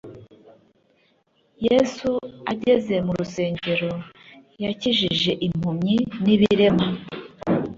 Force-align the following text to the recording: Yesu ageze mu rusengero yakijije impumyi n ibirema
Yesu 1.67 2.09
ageze 2.51 2.95
mu 3.05 3.13
rusengero 3.19 3.91
yakijije 4.63 5.31
impumyi 5.47 5.97
n 6.23 6.25
ibirema 6.35 6.87